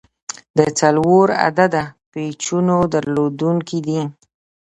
[0.57, 4.01] د څلور عدده پیچونو درلودونکی دی.